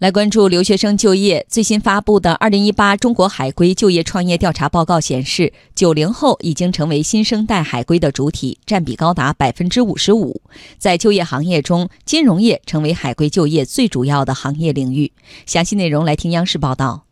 [0.00, 1.44] 来关注留学生就业。
[1.46, 10.40] 最新发布的《二零一八中国海归就业创业调查报告》显示，九零后已经成为新生代海归的主体，占比高达百分之五十五。
[10.78, 15.12] 在就业行业中，金融业成为海归就业最主要的行业领域。
[15.44, 17.04] 详细内容来听央视报道。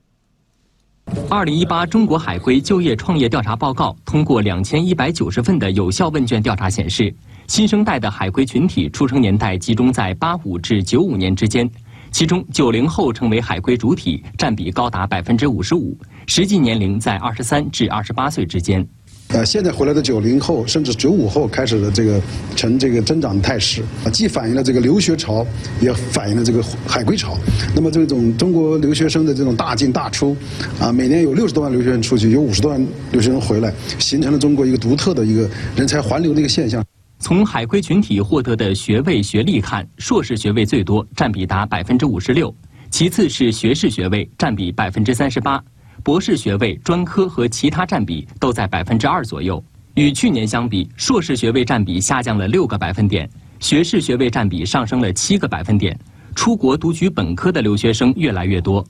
[1.29, 7.15] 二零一八中国海归就业创业调查报告通过两千一百九十份的有效问卷调查显示，
[7.49, 11.71] 新生代的海归群体出生年代集中在八五至九五年之间。
[12.11, 15.97] 其中，九零后成为海归主体，占比高达百分之五十五，
[16.27, 18.87] 实际年龄在二十三至二十八岁之间。
[19.29, 22.19] 呃，现在回来的九零后甚至九五后开始的这个
[22.57, 25.47] 呈这个增长态势，啊，既反映了这个留学潮，
[25.83, 27.37] 也反映了这个海归潮。
[27.75, 30.35] 那么这种中国留学生的这种大进大出，
[30.81, 36.83] 啊，每年有六十多万留学生出去，有五十多万留学生回来，形成了中国一个独特的一个人才环流的一个现象。
[37.19, 42.49] 从海归群体获得的学位学历看，硕士学位最多，占比达百分之五十六；
[42.91, 45.59] 其次是学士学位，占比百分之三十八；
[46.05, 49.63] 博士学位、专科和其他占比都在百分之二左右。
[49.95, 53.29] 与去年相比，硕士学位占比下降了六个百分点，
[53.59, 55.99] 学士学位占比上升了七个百分点。
[56.37, 58.85] 出国读取本科的留学生越来越多。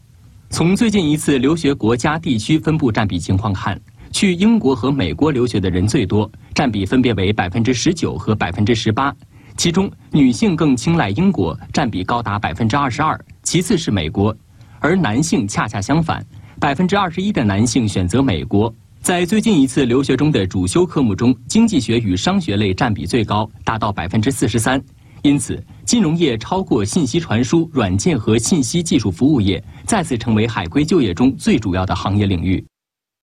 [0.50, 3.81] 从最近一次留学国家地区分布占比情况看，
[4.12, 9.15] 去英国和美国留学的人最多，占比分别为百分之十九和百分之十八。
[9.56, 14.33] 其中，女性更青睐英国，占比高达百分之二十二，其次是美国；
[14.78, 16.25] 而男性恰恰相反，
[16.61, 18.73] 百分之二十一的男性选择美国。
[19.00, 24.81] 在最近一次留学中的主修科目中，经济学与商学类占比最高，达到百分之四十三。
[25.22, 32.65] 因此，金融业超过信息传输、软件和信息技术服务业，再次成为海归就业中最主要的行业领域。